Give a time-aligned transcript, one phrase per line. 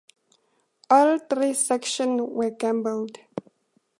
[0.89, 3.19] All three sections were gabled.